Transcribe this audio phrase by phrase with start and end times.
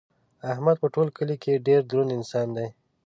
[0.51, 2.67] احمد په ټول کلي کې ډېر دروند انسان دی.